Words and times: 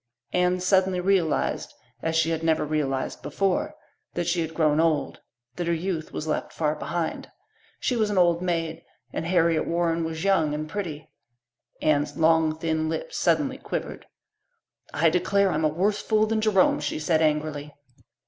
Anne 0.33 0.59
suddenly 0.59 0.99
realized, 0.99 1.75
as 2.01 2.15
she 2.15 2.31
had 2.31 2.41
never 2.41 2.65
realized 2.65 3.21
before, 3.21 3.75
that 4.15 4.25
she 4.25 4.41
had 4.41 4.55
grown 4.55 4.79
old 4.79 5.21
that 5.57 5.67
her 5.67 5.73
youth 5.73 6.11
was 6.11 6.25
left 6.25 6.51
far 6.51 6.73
behind. 6.73 7.29
She 7.79 7.95
was 7.95 8.09
an 8.09 8.17
old 8.17 8.41
maid, 8.41 8.81
and 9.13 9.27
Harriet 9.27 9.67
Warren 9.67 10.03
was 10.03 10.23
young, 10.23 10.55
and 10.55 10.67
pretty. 10.67 11.07
Anne's 11.83 12.17
long, 12.17 12.57
thin 12.57 12.89
lips 12.89 13.15
suddenly 13.15 13.59
quivered. 13.59 14.07
"I 14.91 15.11
declare, 15.11 15.51
I'm 15.51 15.65
a 15.65 15.67
worse 15.67 16.01
fool 16.01 16.25
than 16.25 16.41
Jerome," 16.41 16.79
she 16.79 16.97
said 16.97 17.21
angrily. 17.21 17.71